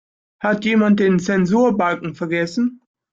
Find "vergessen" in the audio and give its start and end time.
2.15-2.81